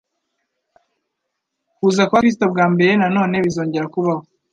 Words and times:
kuza 1.77 2.03
kwa 2.09 2.19
Kristo 2.19 2.45
bwa 2.53 2.65
mbere 2.73 2.91
na 3.01 3.07
none 3.15 3.35
bizongera 3.45 3.91
kubaho, 3.93 4.23